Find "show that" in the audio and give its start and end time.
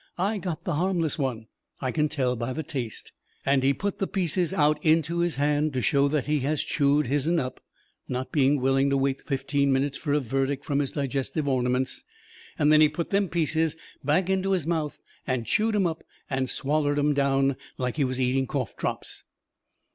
5.83-6.25